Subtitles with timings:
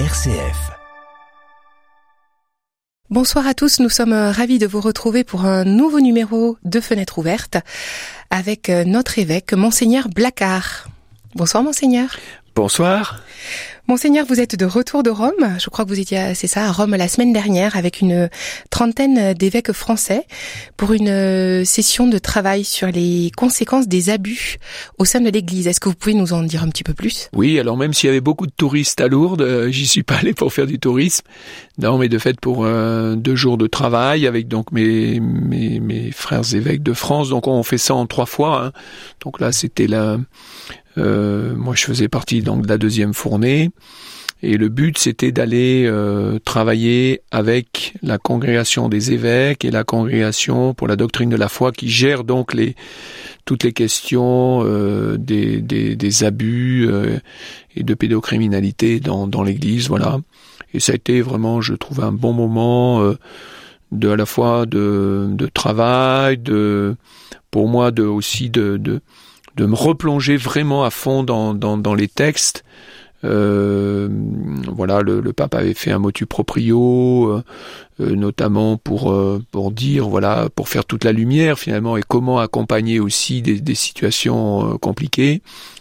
[0.00, 0.72] RCF.
[3.10, 7.18] Bonsoir à tous, nous sommes ravis de vous retrouver pour un nouveau numéro de Fenêtre
[7.18, 7.58] ouverte
[8.28, 10.88] avec notre évêque, Monseigneur Blacard.
[11.36, 12.16] Bonsoir Monseigneur.
[12.56, 13.20] Bonsoir.
[13.86, 15.58] Monseigneur, vous êtes de retour de Rome.
[15.58, 18.30] Je crois que vous étiez, c'est ça, à Rome la semaine dernière avec une
[18.70, 20.26] trentaine d'évêques français
[20.78, 24.56] pour une euh, session de travail sur les conséquences des abus
[24.96, 25.66] au sein de l'Église.
[25.66, 27.28] Est-ce que vous pouvez nous en dire un petit peu plus?
[27.34, 30.16] Oui, alors même s'il y avait beaucoup de touristes à Lourdes, euh, j'y suis pas
[30.16, 31.26] allé pour faire du tourisme.
[31.76, 36.54] Non, mais de fait pour euh, deux jours de travail avec donc mes, mes, frères
[36.54, 37.28] évêques de France.
[37.28, 38.64] Donc on fait ça en trois fois.
[38.64, 38.72] Hein.
[39.22, 40.16] Donc là, c'était la
[40.96, 43.70] moi, je faisais partie donc de la deuxième fournée.
[44.44, 50.74] Et le but, c'était d'aller euh, travailler avec la congrégation des évêques et la congrégation
[50.74, 52.76] pour la doctrine de la foi qui gère donc les
[53.46, 57.18] toutes les questions euh, des, des, des, abus euh,
[57.74, 60.18] et de pédocriminalité dans, dans l'Église, voilà.
[60.74, 63.16] Et ça a été vraiment, je trouve, un bon moment euh,
[63.92, 66.96] de à la fois de, de travail, de
[67.50, 69.00] pour moi de aussi de, de
[69.56, 72.64] de me replonger vraiment à fond dans, dans, les textes.
[73.24, 74.08] Euh,
[74.68, 77.42] voilà, le, pape avait fait un motu proprio, euh,
[78.00, 79.16] euh notamment pour
[79.50, 84.76] pour dire voilà pour faire toute la lumière finalement et comment accompagner aussi des, situations
[84.78, 85.40] compliquées.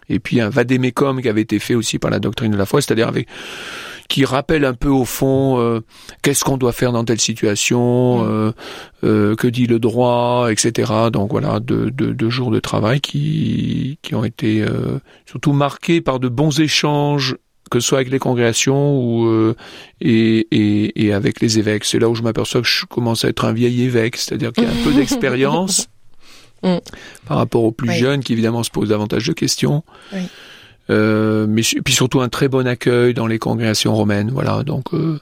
[0.10, 2.82] Et puis un vadémécum qui avait été fait aussi par la doctrine de la foi,
[2.82, 3.28] c'est-à-dire avec
[4.10, 5.82] qui rappelle un peu au fond euh,
[6.22, 8.28] qu'est-ce qu'on doit faire dans telle situation, mm.
[8.28, 8.52] euh,
[9.04, 10.92] euh, que dit le droit, etc.
[11.12, 16.02] Donc voilà, deux, deux, deux jours de travail qui, qui ont été euh, surtout marqués
[16.02, 17.36] par de bons échanges
[17.72, 19.56] que ce soit avec les congrégations ou euh,
[20.00, 21.86] et, et, et, avec les évêques.
[21.86, 24.66] C'est là où je m'aperçois que je commence à être un vieil évêque, c'est-à-dire qu'il
[24.66, 25.88] y a un peu d'expérience
[26.62, 26.78] mm.
[27.26, 27.98] par rapport aux plus oui.
[27.98, 29.84] jeunes qui évidemment se posent davantage de questions.
[30.14, 30.20] Oui.
[30.90, 34.32] Euh, mais puis surtout un très bon accueil dans les congrégations romaines.
[34.32, 35.20] Voilà, donc euh,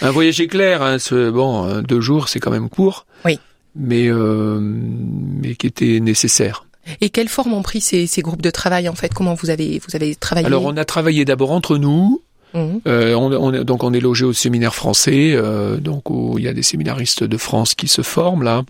[0.00, 0.82] un voyage éclair.
[0.82, 3.06] Hein, ce, bon, deux jours, c'est quand même court.
[3.24, 3.38] Oui.
[3.74, 6.66] Mais euh, mais qui était nécessaire.
[7.00, 9.12] Et quelle forme ont pris ces, ces groupes de travail en fait?
[9.14, 10.46] Comment vous avez vous avez travaillé?
[10.46, 12.22] Alors on a travaillé d'abord entre nous.
[12.54, 12.78] Mmh.
[12.86, 16.48] Euh, on, on, donc on est logé au séminaire français, euh, donc où il y
[16.48, 18.62] a des séminaristes de France qui se forment là.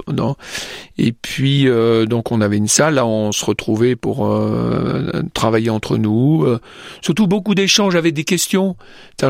[0.99, 4.29] Et puis euh, donc on avait une salle, là on se retrouvait pour
[5.33, 6.47] travailler entre nous.
[7.03, 8.77] Surtout beaucoup d'échanges avec des questions.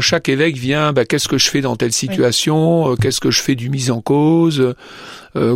[0.00, 2.96] Chaque évêque vient, bah, qu'est-ce que je fais dans telle situation, oui.
[3.00, 4.74] qu'est-ce que je fais du mise en cause.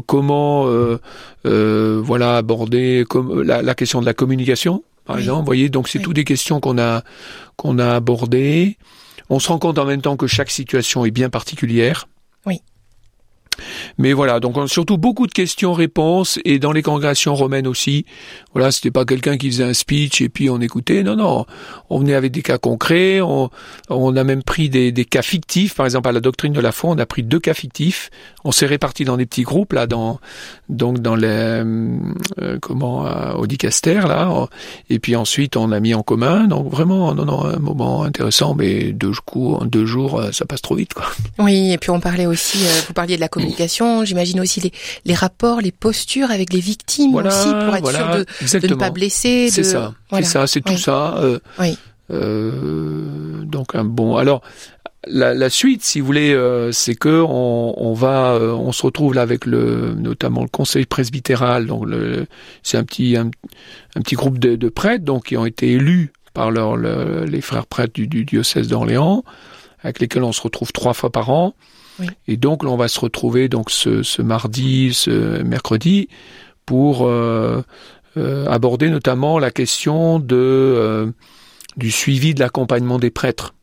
[0.06, 0.66] comment
[1.44, 5.24] voilà aborder comme la, la question de la communication par oui.
[5.24, 5.40] exemple.
[5.40, 6.04] Vous voyez, donc c'est oui.
[6.04, 7.02] toutes des questions qu'on a
[7.56, 8.78] qu'on a abordées.
[9.28, 12.08] On se rend compte en même temps que chaque situation est bien particulière.
[12.46, 12.60] Oui.
[13.98, 18.04] Mais voilà, donc on, surtout beaucoup de questions-réponses et dans les congrégations romaines aussi.
[18.52, 21.02] Voilà, c'était pas quelqu'un qui faisait un speech et puis on écoutait.
[21.02, 21.46] Non, non,
[21.90, 23.20] on venait avec des cas concrets.
[23.20, 23.50] On,
[23.88, 25.74] on a même pris des, des, cas fictifs.
[25.74, 28.10] Par exemple, à la doctrine de la foi, on a pris deux cas fictifs.
[28.44, 30.18] On s'est répartis dans des petits groupes là, dans
[30.68, 34.48] donc dans les euh, comment euh, au dicaster là.
[34.90, 36.46] Et puis ensuite, on a mis en commun.
[36.46, 38.54] Donc vraiment, non, non, un moment intéressant.
[38.54, 41.04] Mais deux coups, en deux jours, euh, ça passe trop vite, quoi.
[41.38, 42.58] Oui, et puis on parlait aussi.
[42.86, 44.72] vous parliez de la communication, j'imagine aussi les,
[45.04, 48.74] les rapports, les postures avec les victimes voilà, aussi pour être voilà, sûr de, de,
[48.74, 49.48] ne pas blesser.
[49.50, 50.26] C'est ça, voilà.
[50.26, 50.74] c'est ça, c'est oui.
[50.74, 51.16] tout ça.
[51.18, 51.76] Euh, oui.
[52.10, 54.16] Euh, donc un bon.
[54.16, 54.42] Alors
[55.06, 58.82] la, la, suite, si vous voulez, euh, c'est que on, on va, euh, on se
[58.82, 61.66] retrouve là avec le, notamment le conseil presbytéral.
[61.66, 61.86] Donc
[62.62, 63.30] c'est un petit, un,
[63.96, 67.40] un, petit groupe de, de, prêtres donc qui ont été élus par leur, le, les
[67.40, 69.24] frères prêtres du, du diocèse d'Orléans,
[69.82, 71.54] avec lesquels on se retrouve trois fois par an.
[72.00, 72.06] Oui.
[72.26, 76.08] Et donc, là, on va se retrouver donc ce, ce mardi, ce mercredi,
[76.66, 77.62] pour euh,
[78.18, 81.10] euh, aborder notamment la question de euh,
[81.78, 83.54] du suivi de l'accompagnement des prêtres.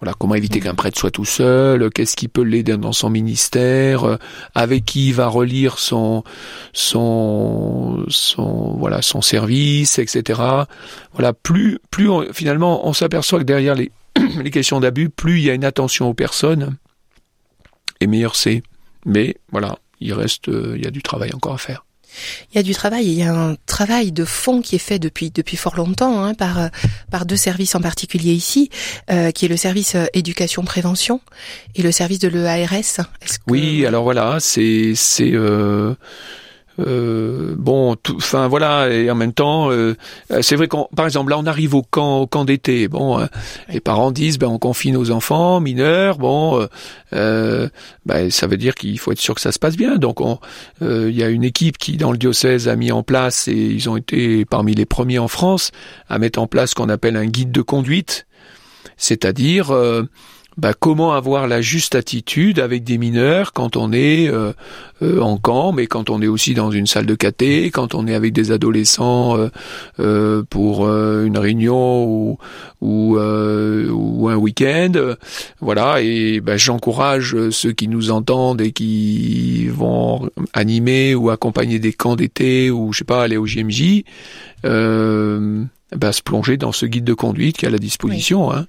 [0.00, 4.04] Voilà, comment éviter qu'un prêtre soit tout seul, qu'est-ce qui peut l'aider dans son ministère,
[4.04, 4.16] euh,
[4.54, 6.24] avec qui il va relire son
[6.72, 10.40] son son voilà son service, etc.
[11.12, 13.92] Voilà, plus plus on, finalement on s'aperçoit que derrière les
[14.42, 16.76] les questions d'abus, plus il y a une attention aux personnes,
[18.02, 18.62] et meilleur c'est.
[19.06, 21.84] Mais voilà, il reste, euh, il y a du travail encore à faire.
[22.52, 24.98] Il y a du travail, il y a un travail de fond qui est fait
[24.98, 26.68] depuis depuis fort longtemps hein, par
[27.10, 28.68] par deux services en particulier ici,
[29.10, 31.22] euh, qui est le service euh, éducation prévention
[31.74, 33.06] et le service de l'EARS.
[33.46, 35.94] Oui, alors voilà, c'est c'est euh,
[36.78, 39.94] euh, bon, enfin voilà, et en même temps, euh,
[40.40, 42.88] c'est vrai qu'on, par exemple, là, on arrive au camp, au camp d'été.
[42.88, 43.26] Bon, euh,
[43.68, 46.18] les parents disent, ben, on confie nos enfants mineurs.
[46.18, 46.66] Bon,
[47.12, 47.68] euh,
[48.06, 49.96] ben, ça veut dire qu'il faut être sûr que ça se passe bien.
[49.96, 50.20] Donc,
[50.80, 53.90] il y a une équipe qui, dans le diocèse, a mis en place, et ils
[53.90, 55.70] ont été parmi les premiers en France
[56.08, 58.26] à mettre en place ce qu'on appelle un guide de conduite,
[58.96, 59.72] c'est-à-dire
[60.58, 64.52] bah, comment avoir la juste attitude avec des mineurs quand on est euh,
[65.02, 68.06] euh, en camp, mais quand on est aussi dans une salle de caté, quand on
[68.06, 69.36] est avec des adolescents
[69.98, 72.38] euh, pour une réunion ou,
[72.80, 74.92] ou, ou un week-end.
[75.60, 81.92] Voilà, et bah, j'encourage ceux qui nous entendent et qui vont animer ou accompagner des
[81.92, 84.04] camps d'été ou je sais pas aller au JMJ.
[85.92, 88.66] Euh, bah, se plonger dans ce guide de conduite qui est à la disposition hein,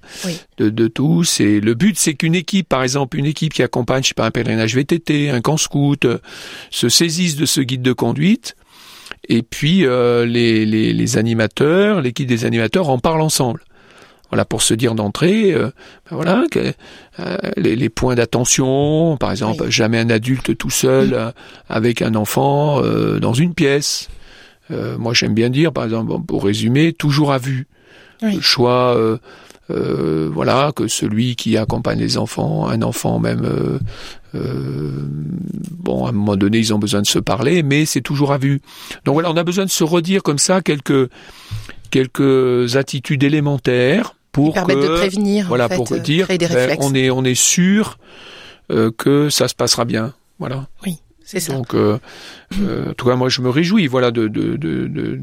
[0.58, 1.40] De, de, tous.
[1.40, 4.26] Et le but, c'est qu'une équipe, par exemple, une équipe qui accompagne, je sais pas,
[4.26, 6.18] un pèlerinage VTT, un camp scout, euh,
[6.70, 8.56] se saisisse de ce guide de conduite.
[9.28, 13.62] Et puis euh, les, les, les, animateurs, l'équipe des animateurs en parlent ensemble.
[14.30, 15.70] Voilà pour se dire d'entrée, euh,
[16.10, 16.72] ben voilà que,
[17.56, 21.32] les, les, points d'attention, par exemple, jamais un adulte tout seul
[21.68, 22.82] avec un enfant
[23.18, 24.08] dans une pièce.
[24.70, 27.66] Euh, moi, j'aime bien dire, par exemple, pour résumer, toujours à vue.
[28.22, 29.18] Le choix, euh,
[29.70, 33.46] euh, voilà, que celui qui accompagne les enfants, un enfant même,
[34.32, 38.38] bon, à un moment donné, ils ont besoin de se parler, mais c'est toujours à
[38.38, 38.62] vue.
[39.04, 41.10] Donc voilà, on a besoin de se redire comme ça quelques
[41.90, 47.34] quelques attitudes élémentaires pour permettre de prévenir, voilà, pour dire, ben, on est on est
[47.34, 47.98] sûr
[48.70, 50.14] que ça se passera bien.
[50.38, 50.66] Voilà.
[50.86, 50.98] Oui.
[51.24, 51.54] C'est ça.
[51.54, 51.98] Donc, euh,
[52.60, 55.16] euh, en tout cas, moi, je me réjouis, voilà, de, de, de, de,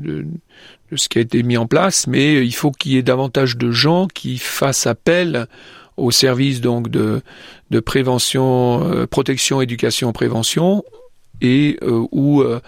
[0.91, 3.57] de ce qui a été mis en place, mais il faut qu'il y ait davantage
[3.57, 5.47] de gens qui fassent appel
[5.97, 7.21] au service donc de,
[7.69, 10.83] de prévention, euh, protection, éducation, prévention,
[11.41, 12.59] et euh, où euh,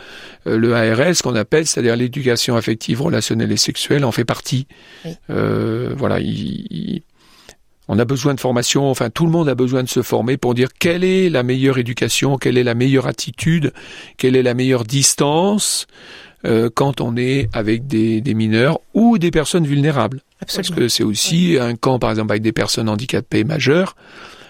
[0.46, 4.68] le ARS, qu'on appelle, c'est-à-dire l'éducation affective, relationnelle et sexuelle, en fait partie.
[5.28, 7.04] voilà, il, il
[7.88, 10.54] on a besoin de formation, enfin tout le monde a besoin de se former pour
[10.54, 13.74] dire quelle est la meilleure éducation, quelle est la meilleure attitude,
[14.18, 15.88] quelle est la meilleure distance
[16.46, 20.22] euh, quand on est avec des, mineurs ou des personnes vulnérables.
[20.40, 23.96] Parce que c'est aussi un camp, par exemple, avec des personnes handicapées majeures,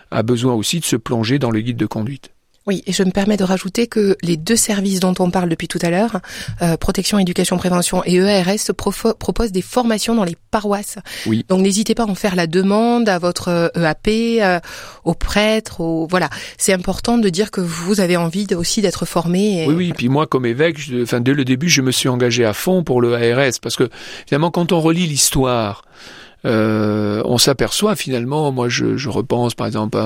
[0.10, 2.33] a besoin aussi de se plonger dans le guide de conduite.
[2.65, 5.68] Oui, et je me permets de rajouter que les deux services dont on parle depuis
[5.68, 6.21] tout à l'heure,
[6.62, 10.98] euh, protection, éducation, prévention et EARS, proposent des formations dans les paroisses.
[11.25, 11.45] Oui.
[11.50, 14.60] Donc n'hésitez pas à en faire la demande à votre EAP, euh, euh,
[15.04, 16.30] au prêtre, au voilà.
[16.57, 19.65] C'est important de dire que vous avez envie aussi d'être formé.
[19.68, 19.94] Oui, oui.
[19.95, 23.01] Puis moi, comme évêque, enfin dès le début, je me suis engagé à fond pour
[23.01, 23.89] le ARS parce que
[24.25, 25.83] finalement, quand on relit l'histoire
[26.45, 29.98] euh, on s'aperçoit finalement, moi je, je, repense par exemple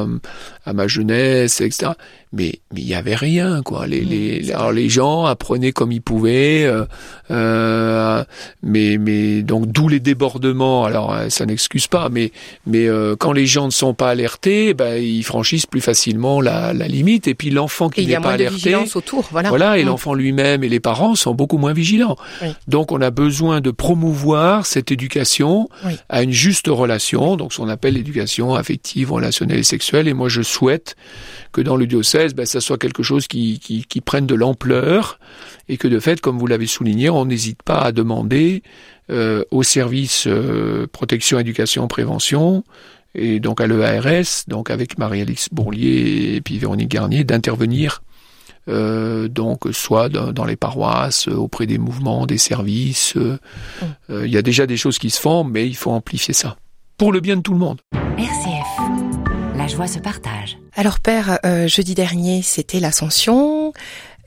[0.66, 1.94] à, ma jeunesse, etc.
[2.31, 3.88] Mais mais il y avait rien quoi.
[3.88, 6.86] Les, les, alors les gens apprenaient comme ils pouvaient, euh,
[7.31, 8.24] euh,
[8.62, 10.86] mais mais donc d'où les débordements.
[10.86, 12.31] Alors euh, ça n'excuse pas, mais
[12.68, 16.74] mais euh, quand les gens ne sont pas alertés, ben ils franchissent plus facilement la,
[16.74, 17.28] la limite.
[17.28, 19.50] Et puis l'enfant qui n'est pas alerté, autour, voilà.
[19.50, 19.88] Voilà, et mm.
[19.88, 22.18] l'enfant lui-même et les parents sont beaucoup moins vigilants.
[22.68, 25.69] Donc on a besoin de promouvoir cette éducation
[26.10, 30.08] à une juste relation, donc ce qu'on appelle l'éducation affective, relationnelle et sexuelle.
[30.08, 30.96] Et moi, je souhaite
[31.52, 35.20] que dans le diocèse, ben, ça soit quelque chose qui, qui, prenne de l'ampleur
[35.70, 38.64] et que de fait, comme vous l'avez souligné, on n'hésite pas à demander
[39.10, 42.64] euh, au service euh, protection, éducation, prévention,
[43.16, 48.02] et donc à l'EARS, donc avec Marie-Alix Bourlier et puis Véronique Garnier, d'intervenir
[48.68, 53.16] euh, donc soit dans, les paroisses, auprès des mouvements, des services.
[53.16, 53.40] Euh,
[53.81, 53.86] mm.
[54.10, 56.58] euh, il y a déjà des choses qui se font, mais il faut amplifier ça
[56.98, 57.80] pour le bien de tout le monde.
[58.18, 60.57] RCF, la joie se partage.
[60.76, 63.74] Alors Père, jeudi dernier c'était l'Ascension,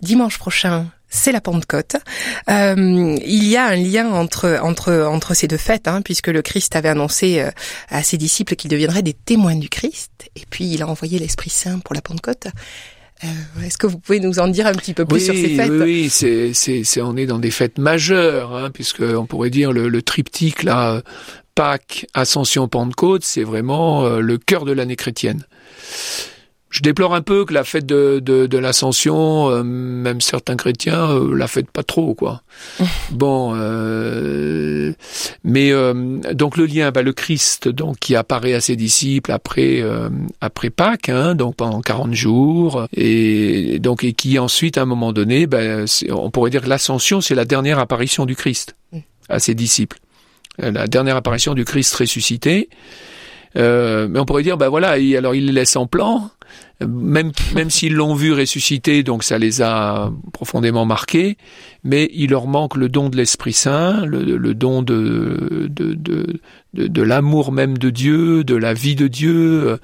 [0.03, 1.97] dimanche prochain c'est la Pentecôte.
[2.49, 6.41] Euh, il y a un lien entre entre entre ces deux fêtes, hein, puisque le
[6.41, 7.45] Christ avait annoncé
[7.89, 11.51] à ses disciples qu'ils deviendraient des témoins du Christ, et puis il a envoyé l'Esprit
[11.51, 12.47] Saint pour la Pentecôte.
[13.23, 15.71] Euh, est-ce que vous pouvez nous en dire un petit peu plus sur ces fêtes
[15.71, 19.73] Oui, c'est, c'est, c'est, on est dans des fêtes majeures, hein, puisque on pourrait dire
[19.73, 21.03] le, le triptyque là,
[21.55, 25.45] Pâques, Ascension, Pentecôte, c'est vraiment euh, le cœur de l'année chrétienne.
[26.71, 31.11] Je déplore un peu que la fête de, de, de l'Ascension, euh, même certains chrétiens
[31.11, 32.43] euh, la fêtent pas trop, quoi.
[33.11, 34.93] bon, euh,
[35.43, 35.73] mais
[36.33, 39.83] donc le lien, bah, le Christ, donc qui apparaît à ses disciples après
[40.41, 45.13] après Pâques, hein, donc pendant 40 jours, et donc et qui ensuite, à un moment
[45.13, 48.77] donné, bah, on pourrait dire que l'Ascension, c'est la dernière apparition du Christ
[49.29, 49.99] à ses disciples,
[50.59, 52.69] la dernière apparition du Christ ressuscité.
[53.55, 56.31] Mais on pourrait dire, bah voilà, alors il les laisse en plan,
[56.87, 61.37] même même s'ils l'ont vu ressusciter, donc ça les a profondément marqués,
[61.85, 66.41] mais il leur manque le don de l'Esprit Saint, le, don de de, de,
[66.75, 69.79] de, l'amour même de Dieu, de la vie de Dieu.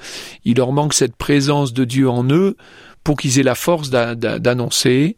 [0.45, 2.57] Il leur manque cette présence de Dieu en eux
[3.05, 5.17] pour qu'ils aient la force d'annoncer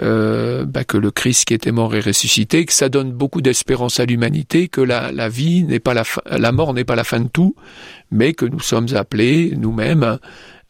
[0.00, 4.00] euh, bah, que le Christ qui était mort est ressuscité, que ça donne beaucoup d'espérance
[4.00, 7.04] à l'humanité, que la, la vie n'est pas la fin, la mort n'est pas la
[7.04, 7.54] fin de tout,
[8.10, 10.18] mais que nous sommes appelés nous-mêmes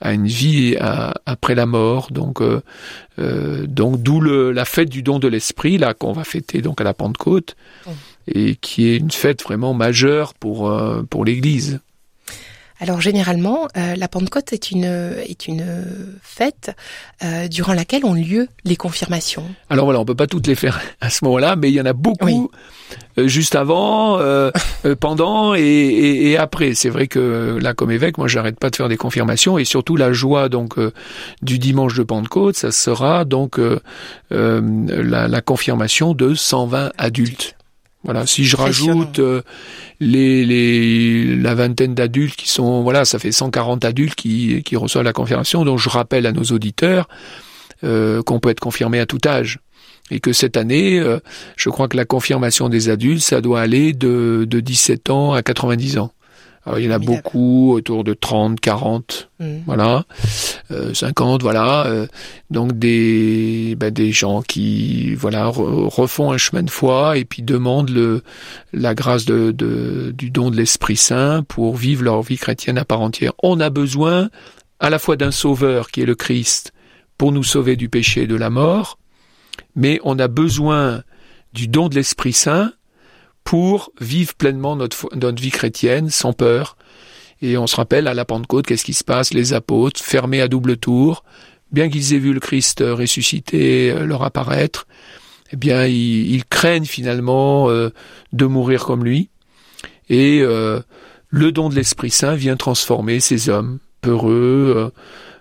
[0.02, 2.08] à une vie après la mort.
[2.10, 2.60] Donc, euh,
[3.18, 6.84] euh, donc d'où la fête du don de l'esprit là qu'on va fêter donc à
[6.84, 7.56] la Pentecôte
[8.26, 11.80] et qui est une fête vraiment majeure pour euh, pour l'Église.
[12.82, 15.64] Alors généralement, euh, la Pentecôte est une est une
[16.20, 16.74] fête
[17.22, 19.44] euh, durant laquelle ont lieu les confirmations.
[19.70, 21.86] Alors voilà, on peut pas toutes les faire à ce moment-là, mais il y en
[21.86, 22.50] a beaucoup
[23.18, 24.18] euh, juste avant,
[24.98, 26.74] pendant et, après.
[26.74, 29.94] C'est vrai que là, comme évêque, moi, j'arrête pas de faire des confirmations et surtout
[29.94, 30.74] la joie donc
[31.40, 33.60] du dimanche de Pentecôte, ça sera donc
[34.30, 37.54] la, la confirmation de 120 adultes.
[38.04, 39.42] Voilà, si je rajoute euh,
[40.00, 45.04] les, les, la vingtaine d'adultes qui sont, voilà, ça fait 140 adultes qui, qui reçoivent
[45.04, 45.64] la confirmation.
[45.64, 47.08] Donc je rappelle à nos auditeurs
[47.84, 49.60] euh, qu'on peut être confirmé à tout âge
[50.10, 51.20] et que cette année, euh,
[51.56, 55.42] je crois que la confirmation des adultes, ça doit aller de, de 17 ans à
[55.42, 56.12] 90 ans.
[56.64, 59.46] Alors, il y en a beaucoup, autour de 30, 40, mm.
[59.66, 60.04] voilà,
[60.70, 61.86] euh, 50, voilà.
[61.86, 62.06] Euh,
[62.50, 67.90] donc des, ben, des gens qui, voilà, refont un chemin de foi et puis demandent
[67.90, 68.22] le,
[68.72, 72.84] la grâce de, de du don de l'Esprit Saint pour vivre leur vie chrétienne à
[72.84, 73.32] part entière.
[73.42, 74.30] On a besoin
[74.78, 76.72] à la fois d'un sauveur qui est le Christ
[77.18, 78.98] pour nous sauver du péché et de la mort,
[79.74, 81.02] mais on a besoin
[81.52, 82.72] du don de l'Esprit Saint
[83.44, 86.76] pour vivre pleinement notre, vie chrétienne sans peur.
[87.40, 89.34] Et on se rappelle à la Pentecôte, qu'est-ce qui se passe?
[89.34, 91.24] Les apôtres, fermés à double tour,
[91.72, 94.86] bien qu'ils aient vu le Christ ressuscité euh, leur apparaître,
[95.52, 97.90] eh bien, ils, craignent finalement euh,
[98.32, 99.28] de mourir comme lui.
[100.08, 100.80] Et euh,
[101.28, 104.90] le don de l'Esprit Saint vient transformer ces hommes peureux, euh,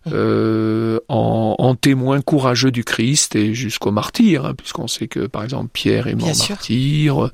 [0.08, 5.70] en, en, témoin courageux du Christ et jusqu'au martyr, hein, puisqu'on sait que par exemple
[5.72, 7.30] Pierre est mort martyr,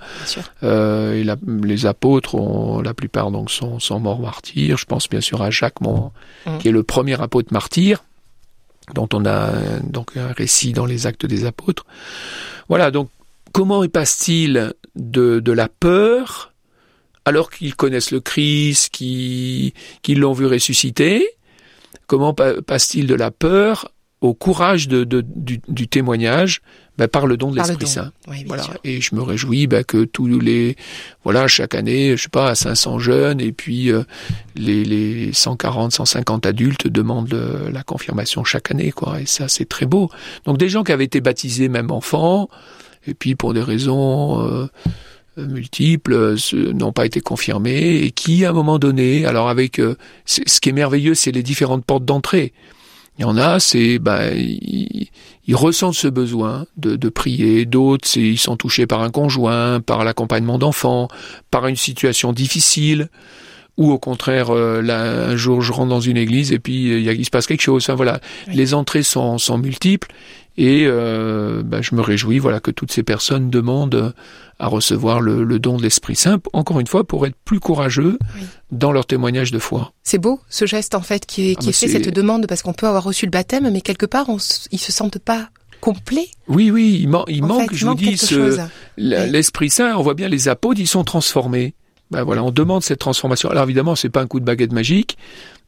[0.64, 4.78] euh, et la, les apôtres, ont, la plupart donc sont, sont morts martyrs.
[4.78, 6.12] Je pense bien sûr à Jacques, mon,
[6.46, 6.58] mm.
[6.60, 8.04] qui est le premier apôtre martyr,
[8.94, 9.52] dont on a
[9.84, 11.86] donc un récit dans les Actes des Apôtres.
[12.68, 13.10] Voilà, donc
[13.54, 16.54] comment y passe-t-il de, de la peur
[17.28, 19.74] alors qu'ils connaissent le Christ, qu'ils
[20.08, 21.28] l'ont vu ressusciter,
[22.08, 26.62] Comment passe-t-il de la peur au courage de, du, témoignage?
[26.98, 28.12] Ben, par le don de l'Esprit Saint.
[28.48, 28.64] voilà.
[28.84, 30.76] Et je me réjouis ben, que tous les
[31.24, 34.02] voilà chaque année, je sais pas, à 500 jeunes et puis euh,
[34.56, 39.22] les, les 140, 150 adultes demandent la confirmation chaque année, quoi.
[39.22, 40.10] Et ça, c'est très beau.
[40.46, 42.50] Donc des gens qui avaient été baptisés même enfants,
[43.06, 44.68] et puis pour des raisons euh,
[45.38, 49.96] multiples euh, n'ont pas été confirmés et qui, à un moment donné, alors avec euh,
[50.26, 52.54] ce qui est merveilleux, c'est les différentes portes d'entrée.
[53.18, 55.10] Il y en a, c'est ben, ils,
[55.54, 57.66] ressentent ce besoin de, de prier.
[57.66, 61.08] D'autres, c'est ils sont touchés par un conjoint, par l'accompagnement d'enfants,
[61.50, 63.10] par une situation difficile,
[63.78, 67.02] ou au contraire, euh, là, un jour je rentre dans une église et puis il,
[67.02, 67.84] y a, il se passe quelque chose.
[67.84, 68.20] Enfin voilà,
[68.54, 70.10] les entrées sont, sont multiples
[70.58, 74.14] et euh, ben, je me réjouis voilà que toutes ces personnes demandent
[74.60, 78.18] à recevoir le, don de l'Esprit Saint, encore une fois, pour être plus courageux
[78.72, 79.94] dans leur témoignage de foi.
[80.04, 82.88] C'est beau ce geste en fait qui, qui ah, fait cette demande parce qu'on peut
[82.88, 84.38] avoir reçu le baptême, mais quelque part on,
[84.72, 85.50] ils se sentent pas
[85.80, 86.30] complets.
[86.48, 88.20] Oui, oui, il, il manque, je vous dis,
[88.98, 89.96] l'Esprit Saint.
[89.96, 91.76] On voit bien les apôtres, ils sont transformés.
[92.10, 93.50] Ben voilà, on demande cette transformation.
[93.50, 95.18] Alors évidemment, c'est pas un coup de baguette magique.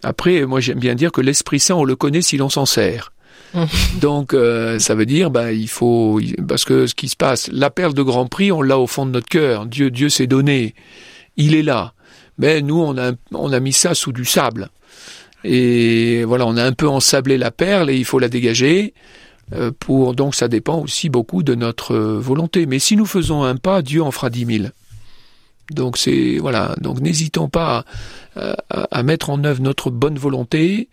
[0.03, 3.11] Après, moi j'aime bien dire que l'Esprit Saint, on le connaît si l'on s'en sert.
[4.01, 7.69] Donc euh, ça veut dire bah il faut parce que ce qui se passe, la
[7.69, 9.65] perle de Grand Prix, on l'a au fond de notre cœur.
[9.65, 10.75] Dieu Dieu s'est donné,
[11.37, 11.93] il est là.
[12.37, 14.69] Mais nous on a on a mis ça sous du sable.
[15.43, 18.93] Et voilà, on a un peu ensablé la perle et il faut la dégager.
[19.53, 22.65] Euh, pour donc ça dépend aussi beaucoup de notre volonté.
[22.65, 24.73] Mais si nous faisons un pas, Dieu en fera dix mille.
[25.71, 26.75] Donc c'est voilà.
[26.81, 27.85] Donc n'hésitons pas
[28.35, 30.89] à, à, mettre en œuvre notre bonne volonté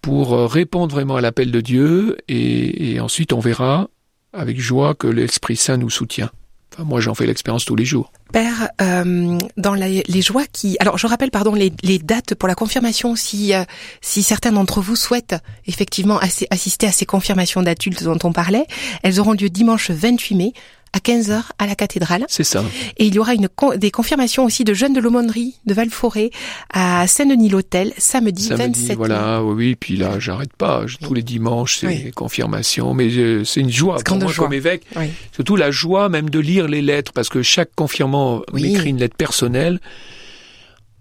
[0.00, 3.88] pour euh, répondre vraiment à l'appel de Dieu et, ensuite on verra
[4.32, 6.30] avec joie que l'Esprit Saint nous soutient.
[6.72, 8.12] Enfin, moi, j'en fais l'expérience tous les jours.
[8.32, 10.76] Père, euh, dans les, joies qui...
[10.78, 13.64] Alors, je rappelle, pardon, les, dates pour la confirmation, si, euh,
[14.00, 15.34] si certains d'entre vous souhaitent
[15.66, 18.66] effectivement assister à ces confirmations d'adultes dont on parlait,
[19.02, 20.52] elles auront lieu dimanche 28 mai
[20.92, 22.24] à 15h à la cathédrale.
[22.28, 22.64] C'est ça.
[22.98, 26.30] Et il y aura une des confirmations aussi de jeunes de l'aumônerie de Valforêt
[26.72, 30.84] à Saint-Denis-l'Hôtel samedi, samedi 27 voilà, oui, puis là, j'arrête pas.
[31.02, 32.94] Tous les dimanches, c'est confirmation.
[32.94, 34.84] Mais euh, c'est une joie pour moi comme évêque.
[35.32, 39.16] Surtout la joie même de lire les lettres, parce que chaque confirmant m'écrit une lettre
[39.16, 39.80] personnelle.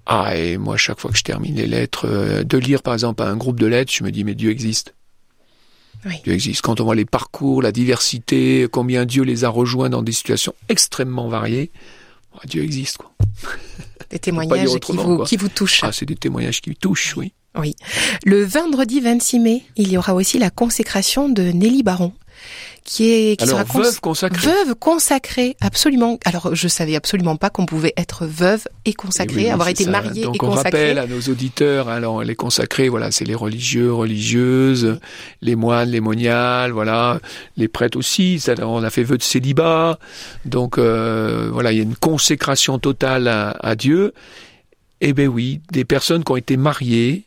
[0.05, 3.22] Ah, et moi, chaque fois que je termine les lettres, euh, de lire par exemple
[3.22, 4.96] un groupe de lettres, je me dis, mais Dieu existe.
[6.23, 6.61] Dieu existe.
[6.61, 10.53] Quand on voit les parcours, la diversité, combien Dieu les a rejoints dans des situations
[10.69, 11.71] extrêmement variées,
[12.45, 12.97] Dieu existe.
[12.97, 13.11] Quoi.
[14.09, 15.81] Des témoignages qui vous, qui vous touchent.
[15.83, 17.33] Ah, c'est des témoignages qui touchent, oui.
[17.57, 17.75] Oui.
[18.25, 22.13] Le vendredi 26 mai, il y aura aussi la consécration de Nelly Baron
[22.89, 24.48] qui est qui Alors, sera veuve consacrée.
[24.48, 26.17] Veuve consacrée, absolument.
[26.25, 29.91] Alors je savais absolument pas qu'on pouvait être veuve et consacrée, oui, avoir été ça.
[29.91, 30.88] mariée Donc et on consacrée.
[30.93, 35.00] rappelle à nos auditeurs, alors les consacrés, voilà, c'est les religieux, religieuses,
[35.41, 37.19] les moines, les moniales, voilà,
[37.58, 38.39] les prêtres aussi.
[38.39, 40.00] Ça, on a fait vœu de célibat,
[40.46, 44.13] donc euh, voilà, il y a une consécration totale à, à Dieu.
[45.01, 47.25] Eh ben oui, des personnes qui ont été mariées,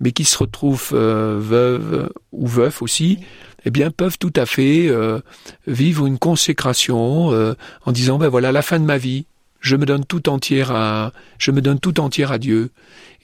[0.00, 3.20] mais qui se retrouvent euh, veuves ou veufs aussi,
[3.64, 5.20] eh bien peuvent tout à fait euh,
[5.66, 9.26] vivre une consécration euh, en disant ben voilà la fin de ma vie,
[9.60, 12.70] je me donne tout entière à je me donne tout entière à Dieu.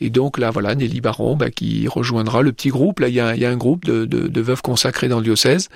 [0.01, 2.99] Et donc là voilà Nelly Baron ben, qui rejoindra le petit groupe.
[2.99, 5.19] Là il y a, il y a un groupe de, de, de, veuves consacrées dans
[5.19, 5.69] le diocèse.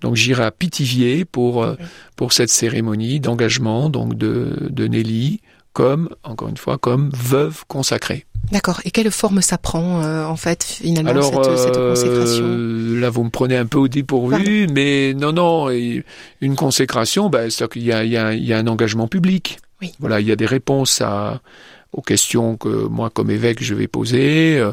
[0.00, 1.76] Donc j'irai à Pithiviers pour euh,
[2.16, 5.40] pour cette cérémonie d'engagement donc de, de Nelly
[5.72, 8.26] comme encore une fois comme veuve consacrée.
[8.50, 8.80] D'accord.
[8.84, 13.00] Et quelle forme ça prend euh, en fait finalement Alors, cette, cette euh, consécration?
[13.00, 17.68] là, vous me prenez un peu au dépourvu, mais non, non, une consécration, ben, c'est
[17.70, 19.58] qu'il y y, y a un engagement public.
[19.80, 19.92] Oui.
[19.98, 21.40] Voilà, il y a des réponses à,
[21.92, 24.58] aux questions que moi, comme évêque, je vais poser.
[24.58, 24.72] Euh,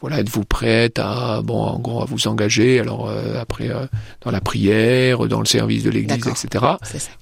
[0.00, 3.86] voilà, êtes-vous prête à, bon, en gros, à vous engager Alors euh, après, euh,
[4.20, 6.64] dans la prière, dans le service de l'Église, etc.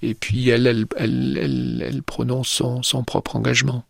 [0.02, 3.84] Et puis elle, elle, elle, elle, elle prononce son, son propre engagement.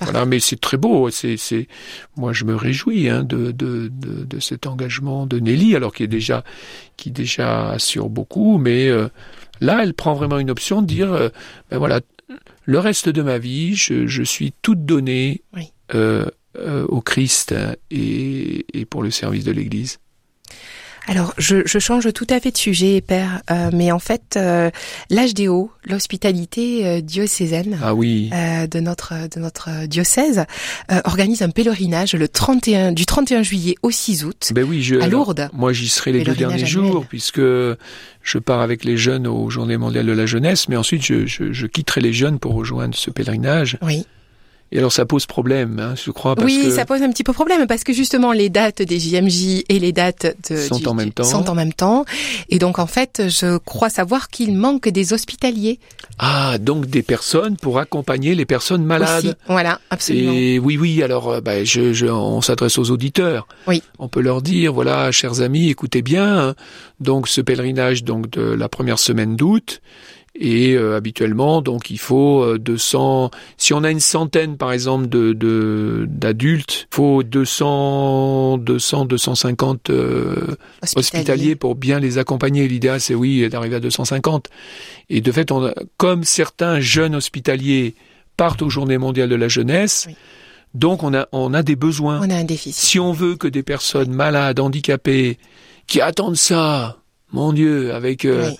[0.00, 1.10] Voilà, mais c'est très beau.
[1.10, 1.68] C'est, c'est,
[2.16, 6.02] moi, je me réjouis hein, de, de, de, de cet engagement de Nelly, alors qui
[6.02, 6.44] est déjà,
[6.96, 9.08] qui déjà assure beaucoup, mais euh,
[9.60, 11.28] là, elle prend vraiment une option de dire, euh,
[11.70, 12.00] ben voilà,
[12.64, 15.72] le reste de ma vie, je, je suis toute donnée Oui.
[15.94, 16.26] euh,
[16.58, 17.54] euh, au Christ
[17.90, 19.98] et, et pour le service de l'Église.
[21.06, 24.70] Alors, je, je change tout à fait de sujet, Père, euh, mais en fait, euh,
[25.10, 28.30] l'HDO, l'hospitalité euh, diocésaine Ah oui.
[28.32, 30.44] euh, de notre de notre diocèse,
[30.92, 34.96] euh, organise un pèlerinage le 31 du 31 juillet au 6 août Ben oui, je,
[34.96, 35.48] à alors, Lourdes.
[35.52, 36.68] Moi, j'y serai les deux derniers annuel.
[36.68, 41.04] jours, puisque je pars avec les jeunes aux Journées mondiales de la jeunesse, mais ensuite
[41.04, 43.78] je, je, je quitterai les jeunes pour rejoindre ce pèlerinage.
[43.82, 44.06] Oui.
[44.72, 47.24] Et alors ça pose problème, hein, je crois, parce oui, que ça pose un petit
[47.24, 50.86] peu problème parce que justement les dates des JMJ et les dates de, Sont du-
[50.86, 51.24] en même temps.
[51.24, 52.04] sont en même temps.
[52.50, 55.80] Et donc en fait, je crois savoir qu'il manque des hospitaliers
[56.22, 59.24] ah donc des personnes pour accompagner les personnes malades.
[59.24, 59.34] aussi.
[59.48, 60.32] Voilà, absolument.
[60.34, 61.02] Et oui, oui.
[61.02, 63.48] Alors, euh, ben, je, je, on s'adresse aux auditeurs.
[63.66, 63.82] Oui.
[63.98, 66.48] On peut leur dire, voilà, chers amis, écoutez bien.
[66.50, 66.54] hein,
[67.00, 69.80] donc, ce pèlerinage, donc de la première semaine d'août.
[70.36, 73.30] Et euh, habituellement, donc il faut euh, 200.
[73.56, 80.36] Si on a une centaine, par exemple, de d'adultes, il faut 200, 200, 250 euh,
[80.96, 82.68] hospitaliers pour bien les accompagner.
[82.68, 84.48] L'idéal, c'est oui, d'arriver à 250.
[85.08, 87.94] Et de fait, on a- comme certains jeunes hospitaliers
[88.36, 90.14] partent aux Journées mondiales de la jeunesse, Oui.
[90.74, 92.20] donc on a on a des besoins.
[92.22, 92.74] On a un déficit.
[92.82, 95.38] Si on veut que des personnes malades, handicapées,
[95.88, 96.98] qui attendent ça,
[97.32, 98.56] mon Dieu, avec euh, Oui.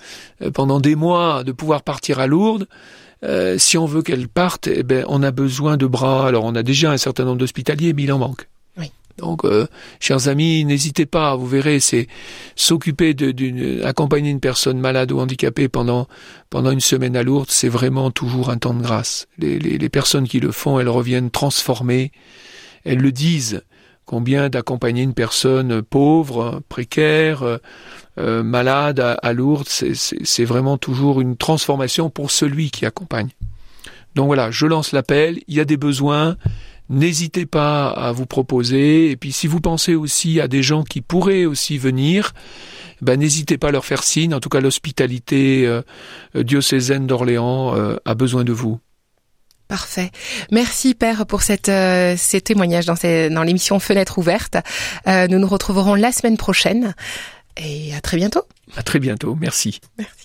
[0.47, 2.67] euh, pendant des mois, de pouvoir partir à Lourdes,
[3.23, 6.27] euh, si on veut qu'elles partent, eh ben, on a besoin de bras.
[6.27, 8.47] Alors, on a déjà un certain nombre d'hospitaliers, mais il en manque.
[8.77, 8.91] Oui.
[9.19, 9.67] Donc, euh,
[9.99, 11.35] chers amis, n'hésitez pas.
[11.35, 12.07] Vous verrez, c'est
[12.55, 16.07] s'occuper d'une, accompagner une personne malade ou handicapée pendant
[16.49, 19.27] pendant une semaine à Lourdes, c'est vraiment toujours un temps de grâce.
[19.37, 22.11] Les, les, les personnes qui le font, elles reviennent transformées.
[22.83, 23.61] Elles le disent.
[24.05, 27.57] Combien d'accompagner une personne pauvre, précaire, euh,
[28.17, 33.29] euh, malade à, à Lourdes, c'est- vraiment toujours une transformation pour celui qui accompagne.
[34.15, 36.35] Donc voilà, je lance l'appel, il y a des besoins,
[36.89, 40.99] n'hésitez pas à vous proposer, et puis si vous pensez aussi à des gens qui
[40.99, 42.33] pourraient aussi venir,
[43.01, 45.81] ben n'hésitez pas à leur faire signe, en tout cas l'hospitalité euh,
[46.35, 48.79] diocésaine d'Orléans a besoin de vous.
[49.71, 50.11] Parfait.
[50.51, 54.57] Merci Père pour cette, euh, ces témoignages dans, ces, dans l'émission Fenêtre ouverte.
[55.07, 56.93] Euh, nous nous retrouverons la semaine prochaine
[57.55, 58.43] et à très bientôt.
[58.75, 59.79] À très bientôt, merci.
[59.97, 60.20] Merci.